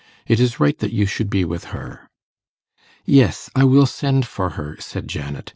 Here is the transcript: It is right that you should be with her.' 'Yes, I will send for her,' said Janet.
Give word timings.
It 0.25 0.39
is 0.39 0.59
right 0.59 0.75
that 0.79 0.91
you 0.91 1.05
should 1.05 1.29
be 1.29 1.45
with 1.45 1.65
her.' 1.65 2.09
'Yes, 3.05 3.51
I 3.53 3.65
will 3.65 3.85
send 3.85 4.25
for 4.25 4.49
her,' 4.57 4.77
said 4.79 5.07
Janet. 5.07 5.49